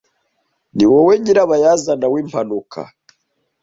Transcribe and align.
Ni 0.75 0.85
wowe 0.91 1.13
nyirabayazana 1.21 2.05
w'impanuka. 2.13 2.79